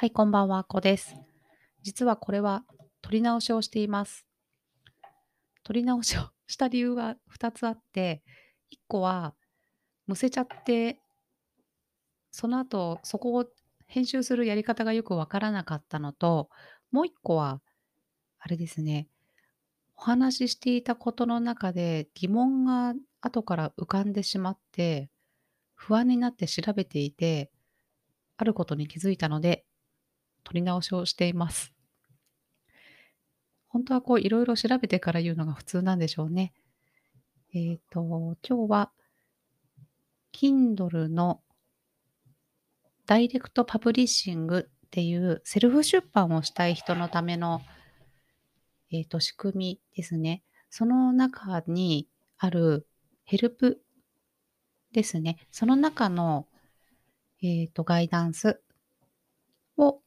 [0.00, 1.16] はい、こんばんは、こです。
[1.82, 2.62] 実はこれは
[3.02, 4.28] 撮り直しをしています。
[5.64, 8.22] 撮り直しをした理由は2つあって、
[8.70, 9.34] 1個は
[10.06, 11.00] むせちゃって、
[12.30, 13.46] その後そこを
[13.88, 16.48] 編集するやり方がよくわからなかったのと、
[16.92, 17.60] もう1個は
[18.38, 19.08] あれですね、
[19.96, 25.10] お話ししていたことの中で疑問が後から浮かんでしまって、
[25.74, 27.50] 不安になって調べていて、
[28.36, 29.64] あることに気づいたので
[30.48, 31.74] 撮り直しをしています。
[33.68, 36.54] 本当はこういろいろ調べてから言うのが普通なんでしょうね。
[37.52, 38.00] えっ、ー、と、
[38.48, 38.90] 今日は
[40.32, 41.42] Kindle の
[43.04, 47.60] ダイレクトパブリッシングっていうセルフ出版をしたい人のための、
[48.90, 50.42] えーと、仕組みですね。
[50.70, 52.08] その中に
[52.38, 52.86] ある
[53.24, 53.82] ヘルプ
[54.92, 55.46] ですね。
[55.50, 56.46] その中の、
[57.42, 58.62] えーとガイダンス
[59.76, 60.00] を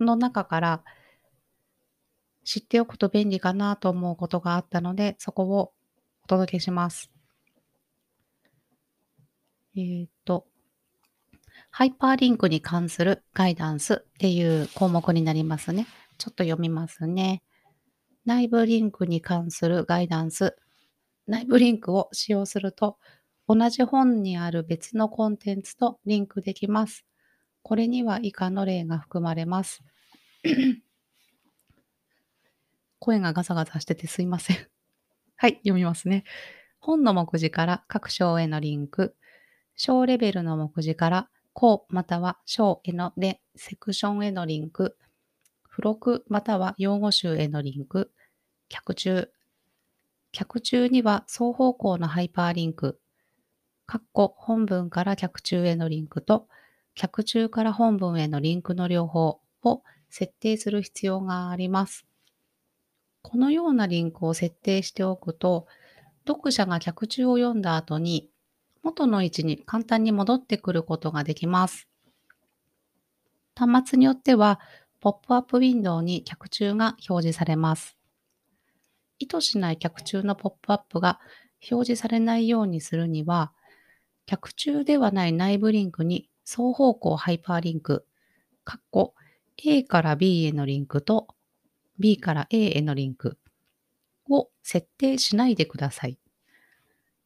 [0.00, 0.84] の中から
[2.44, 5.72] 知っておくと便利かなと思うことがあったので、そこを
[6.24, 7.10] お届けします。
[9.76, 10.46] えっ、ー、と、
[11.70, 15.86] ハイパーリンクに関するガイダンスっていう項目になりますね。
[16.18, 17.42] ちょっと読みますね。
[18.24, 20.56] 内部リンクに関するガイダンス。
[21.26, 22.96] 内部リンクを使用すると、
[23.48, 27.04] 同じ本にある別のコンテンツとリンクできます。
[27.66, 29.82] これには以下の例が含まれます。
[33.00, 34.56] 声がガサガサしててすいません。
[35.34, 36.22] はい、読みますね。
[36.78, 39.16] 本の目次から各章へのリンク、
[39.74, 44.96] 章レベルの目次から項または章へのでセクションへのリンク、
[45.68, 48.12] 付録または用語集へのリンク、
[48.68, 49.32] 脚注。
[50.30, 53.00] 脚注には双方向のハイパーリンク、
[53.88, 56.46] 括弧本文から脚注へのリンクと、
[56.96, 62.06] 脚注から本文へのリンクの両方を設定する必要があります。
[63.22, 65.66] このようなリンクを設定しておくと、
[66.26, 68.30] 読者が脚注を読んだ後に
[68.86, 71.88] 元の位置に簡単に戻ってくることができます。
[73.56, 74.60] 端末によっては、
[75.00, 77.98] ポップアップウィンドウに脚注が表示されます。
[79.18, 81.18] 意図しない脚注のポップアップが
[81.70, 83.52] 表示されないようにするには、
[84.24, 88.06] 脚注ではない内部リンクに双方向ハイパーリンク、
[88.64, 89.14] 括弧
[89.64, 91.26] A から B へのリンクと
[91.98, 93.36] B から A へのリンク
[94.30, 96.18] を設定しないでください。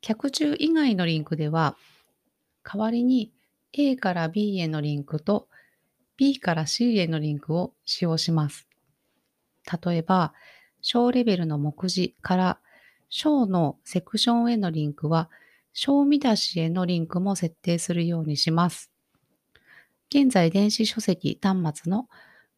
[0.00, 1.76] 客中以外のリンクでは、
[2.64, 3.32] 代わりに
[3.72, 5.48] A から B へのリンクと
[6.16, 8.68] B から C へのリンクを使用します。
[9.84, 10.34] 例えば、
[10.80, 12.58] 小レベルの目次から
[13.10, 15.30] 小のセクションへのリンクは、
[15.72, 18.93] 小見出しへのリンクも設定するようにします。
[20.16, 22.06] 現在電子書籍端末の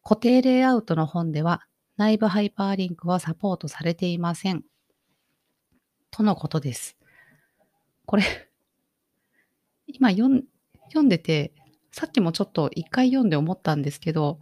[0.03, 1.63] 固定レイアウトの本では
[1.97, 4.63] 内部ハイパーリンクはサポートされていません。
[6.11, 6.97] とのことです。
[8.05, 8.23] これ、
[9.87, 10.43] 今読ん
[10.89, 11.51] 読んでて、
[11.91, 14.39] さっきもちょっと一回読んで思ったんですけど、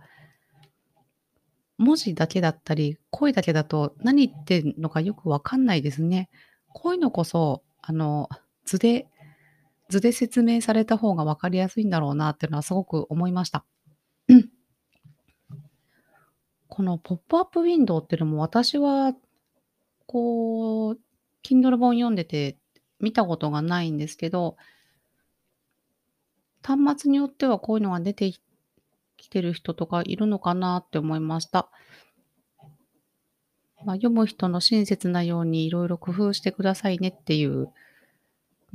[1.78, 6.30] 文字だけだったり、声だけだと何言ってんのかよくわかんないですね。
[6.68, 8.28] こういうのこそ、あの、
[8.66, 9.08] 図で
[9.90, 13.66] 図で説明された方が分かりやすいんだろうなっていうのはすごく思いました。
[16.68, 19.14] このポップアップウィンドウっていうのも私は、
[20.08, 21.00] こう、
[21.44, 22.58] Kindle 本読んでて
[23.00, 24.58] 見たことがないんですけど、
[26.64, 28.34] 端末によってはこういうのが出て
[29.18, 31.70] きてる人とかいるのかなって思いました。
[33.86, 37.70] まあ、読む人の親切なようにいろいろ工夫してくださいねっていう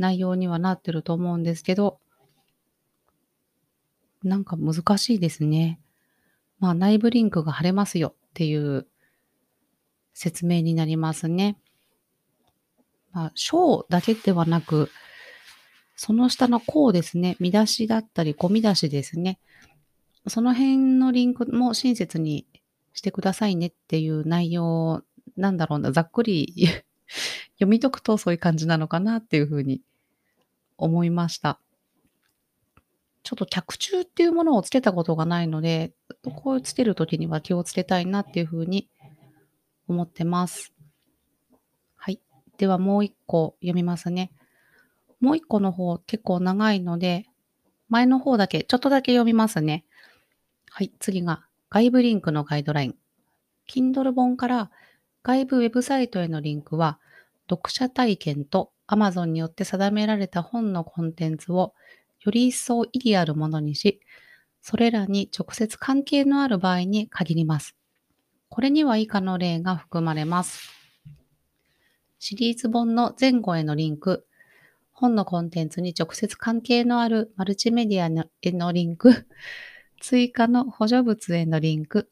[0.00, 2.00] 内容にはなってると思うんですけど、
[4.22, 5.78] なんか難しいですね。
[6.58, 8.86] まあ内部リンクが貼れますよっていう
[10.14, 11.56] 説明になりますね。
[13.12, 14.90] まあ、章だけではなく、
[15.96, 17.36] その下の項ですね。
[17.40, 19.38] 見出しだったり、込み出しですね。
[20.28, 22.46] その辺のリンクも親切に
[22.92, 25.02] してくださいねっていう内容
[25.36, 25.92] なんだろうな。
[25.92, 26.54] ざっくり
[27.58, 29.82] 読み解くとそういう感じなのかなっていうふうに
[30.80, 31.60] 思いました。
[33.22, 35.92] ちょっと脚中っていうものをつけたことがないので、
[36.36, 38.88] こうつけるときには気をつけたいなっていうふうに
[39.88, 40.72] 思ってます。
[41.96, 42.20] はい。
[42.56, 44.32] ではもう一個読みますね。
[45.20, 47.26] もう一個の方結構長いので、
[47.88, 49.84] 前の方だけ、ちょっとだけ読みますね。
[50.70, 50.92] はい。
[50.98, 52.96] 次が外部リンクのガイドライン。
[53.68, 54.70] Kindle 本から
[55.22, 56.98] 外部ウェブサイトへのリンクは、
[57.48, 61.74] 読者体験と Amazon によって定められた本のコンテンツを
[62.20, 64.00] より一層意義あるものにし、
[64.60, 67.76] それらに直接関係のある場合に限ります。
[68.48, 70.70] これには以下の例が含まれます。
[72.18, 74.26] シリーズ本の前後へのリンク、
[74.92, 78.06] 本のコンテンツに直接関係のあるマルチメディア
[78.42, 79.26] へのリンク、
[80.00, 82.10] 追加の補助物へのリンク、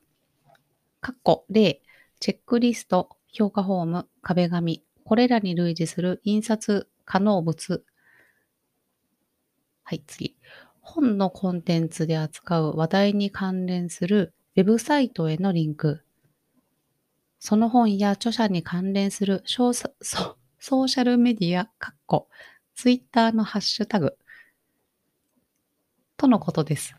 [1.03, 1.83] 括弧例、
[2.21, 7.83] チェックリスト、評価フォーム、壁紙、これらに類似する印刷可能物。
[9.83, 10.37] はい、次。
[10.83, 16.03] 本のコンテンツで扱う話題に関連するウェブサイトへのリンク。
[17.39, 22.29] その本や著者に関連する ソーシャルメディア、括弧、
[22.75, 24.15] ツイッターのハッシュタグ、
[26.19, 26.95] とのことです。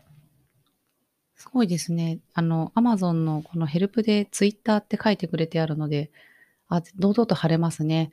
[1.36, 2.18] すごいですね。
[2.34, 6.10] あの、アマゾンのこのヘルプでツイッターって書いてくれてあるので、
[6.70, 8.12] あ、堂々と貼れますね。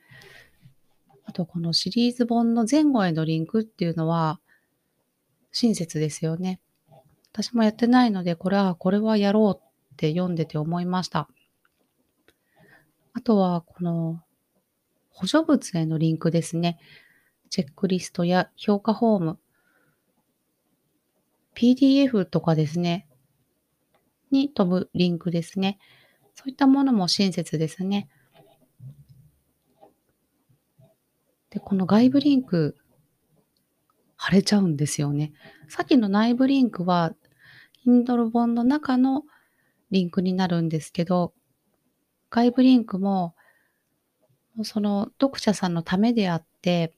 [1.23, 4.41] あと、このシリーズ本の前後へのリンクっていうのは、
[5.51, 6.59] 親切ですよね。
[7.31, 11.29] 私もやってないので、これは、これはやろうって読んでて思いました。
[13.13, 14.21] あとは、この
[15.11, 16.79] 補助物へのリンクですね。
[17.49, 19.39] チェックリストや評価フォーム、
[21.55, 23.07] PDF とかですね、
[24.31, 25.79] に飛ぶリンクですね。
[26.35, 28.09] そういったものも親切ですね。
[31.67, 32.77] この外部リンク、
[34.15, 35.33] 貼れちゃうんですよね。
[35.67, 37.13] さっきの内部リンクは、
[37.85, 39.23] Kindle 本の中の
[39.91, 41.33] リンクになるんですけど、
[42.29, 43.35] 外部リンクも、
[44.63, 46.93] その読者さんのためであって、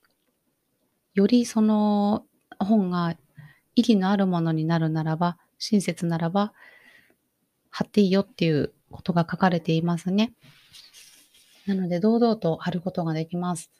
[1.15, 2.27] よりその
[2.59, 3.17] 本が
[3.73, 6.53] 意義のあるものになるならば、親切ならば、
[7.71, 10.31] 貼っていいよっていうことが書かれていますね。
[11.65, 13.71] なので、堂々と貼ることができます。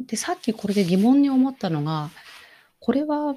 [0.00, 2.10] で、さっきこれで疑問に思ったのが、
[2.80, 3.34] これは、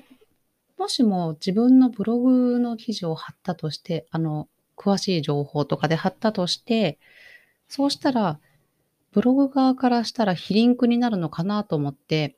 [0.77, 4.47] もしも自分のブログの記事を貼ったとして、あの、
[4.77, 6.99] 詳しい情報とかで貼ったとして、
[7.67, 8.39] そうしたら、
[9.11, 12.35] ブログ側からしたら非リンクになるのかなと思って、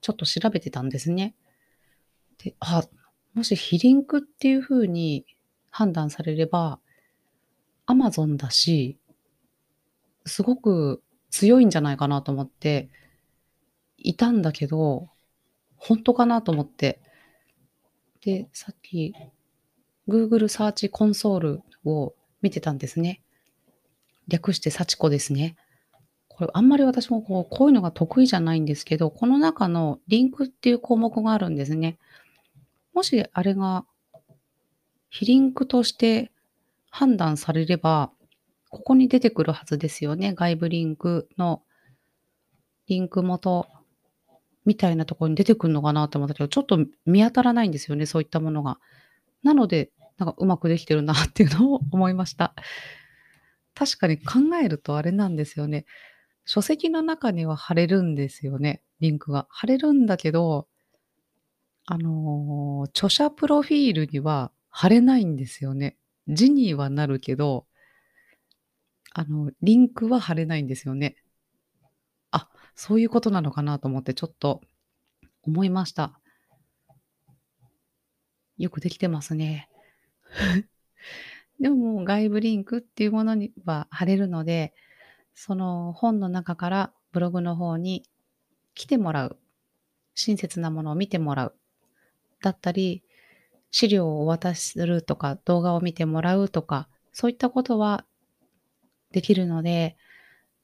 [0.00, 1.34] ちょっと調べてたんですね。
[2.38, 2.84] で、あ、
[3.34, 5.26] もし非リンクっていう風に
[5.70, 6.78] 判断されれば、
[7.86, 8.96] アマゾンだし、
[10.24, 11.02] すごく
[11.34, 12.88] 強いんじゃないかなと思って、
[13.98, 15.08] いたんだけど、
[15.74, 17.00] 本当かなと思って。
[18.20, 19.12] で、さっき、
[20.06, 23.20] Google サーチコンソールを見てたんですね。
[24.28, 25.56] 略して幸子ですね。
[26.28, 31.98] これあんまり私もこうこういうのが得意じゃないんですけど、この中のリンクっていう項目があるんですね。
[32.92, 33.84] もしあれが
[35.10, 36.30] 非リンクとして
[36.90, 38.12] 判断されれば、
[38.74, 40.34] ここに出てくるはずですよね。
[40.34, 41.62] 外部リンクの
[42.88, 43.68] リンク元
[44.64, 48.80] みたいなところに出てくるのかなと思ったけど、ちょっと見当たらないんですよね、そういったものが。
[49.44, 52.52] なので、なんかうまくできてるなっていうのを思いました。
[53.76, 55.86] 確かに考えるとあれなんですよね。
[56.44, 59.46] 書籍の中には貼れるんですよね、リンクが。
[59.50, 60.66] 貼れるんだけど、
[61.86, 65.96] あの、著者プロフィールには貼れないんですよね。
[66.26, 67.66] 字にはなるけど、
[69.14, 71.16] あの、リンクは貼れないんですよね。
[72.32, 74.60] あ、そういうことなのかなと思ってちょっと
[75.42, 76.20] 思いました。
[78.58, 79.68] よくできてますね。
[81.60, 84.74] でも外部リンクっていうものには貼れるので、
[85.32, 88.08] その本の中からブログの方に
[88.74, 89.38] 来てもらう。
[90.16, 91.56] 親切なものを見てもらう。
[92.42, 93.04] だったり、
[93.70, 98.04] 資料をお渡しするとか、動画を見てもらうとか、そういったことは
[99.14, 99.96] できるので、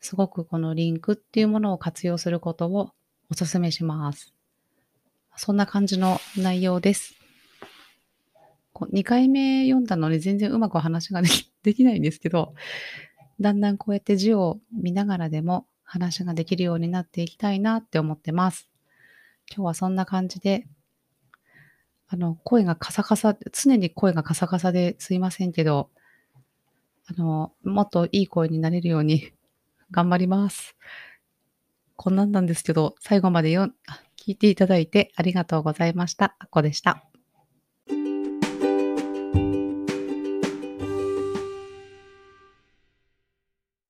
[0.01, 2.91] すごくこのリンクっていうものを活用することを
[3.31, 4.35] お勧めします。
[5.37, 7.15] そんな感じの内容です。
[8.75, 11.23] 2回目読んだのに全然うまく話が
[11.63, 12.55] できないんですけど、
[13.41, 18.69] だんだんこうやって字を見ながらでも話ができるようになっていきたいなって思ってます。
[19.49, 20.67] 今日はそんな感じで、
[22.09, 25.91] あの、声がカサカサ、常に声がカサカサですいませんけど、
[27.11, 29.33] あの、もっといい声になれるように
[29.91, 30.77] 頑張ります。
[31.97, 33.69] こんなんなんですけど、最後までよ
[34.17, 36.37] 聞いていただいてありがとうございました。
[36.39, 37.10] あこでした。